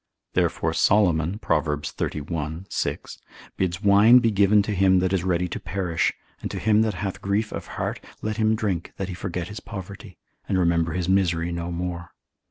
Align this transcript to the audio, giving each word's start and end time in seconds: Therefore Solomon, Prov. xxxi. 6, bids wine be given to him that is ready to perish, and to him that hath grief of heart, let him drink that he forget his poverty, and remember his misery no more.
Therefore 0.33 0.73
Solomon, 0.73 1.37
Prov. 1.37 1.65
xxxi. 1.65 2.73
6, 2.73 3.17
bids 3.55 3.83
wine 3.83 4.17
be 4.17 4.31
given 4.31 4.63
to 4.63 4.73
him 4.73 4.97
that 4.97 5.13
is 5.13 5.23
ready 5.23 5.47
to 5.49 5.59
perish, 5.59 6.11
and 6.41 6.49
to 6.49 6.57
him 6.57 6.81
that 6.81 6.95
hath 6.95 7.21
grief 7.21 7.51
of 7.53 7.67
heart, 7.77 8.03
let 8.23 8.37
him 8.37 8.55
drink 8.55 8.93
that 8.97 9.09
he 9.09 9.13
forget 9.13 9.49
his 9.49 9.59
poverty, 9.59 10.17
and 10.49 10.57
remember 10.57 10.93
his 10.93 11.07
misery 11.07 11.51
no 11.51 11.71
more. 11.71 12.13